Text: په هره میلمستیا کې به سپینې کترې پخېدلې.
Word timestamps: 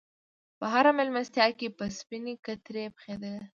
په 0.57 0.65
هره 0.73 0.91
میلمستیا 0.97 1.47
کې 1.59 1.67
به 1.77 1.85
سپینې 1.97 2.33
کترې 2.45 2.85
پخېدلې. 2.95 3.43